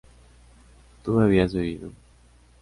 ¿tú 1.03 1.19
habías 1.19 1.53
bebido? 1.53 1.91